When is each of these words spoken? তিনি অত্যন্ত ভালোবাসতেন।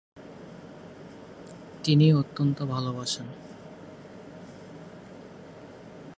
তিনি 1.83 2.13
অত্যন্ত 2.13 2.57
ভালোবাসতেন। 2.63 3.27